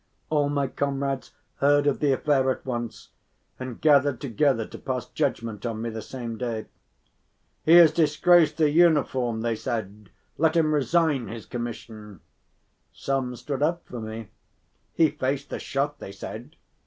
[0.31, 3.09] All my comrades heard of the affair at once
[3.59, 6.65] and gathered together to pass judgment on me the same day.
[7.63, 10.09] "He has disgraced the uniform," they said;
[10.39, 12.21] "let him resign his commission."
[12.91, 14.29] Some stood up for me:
[14.95, 16.55] "He faced the shot," they said.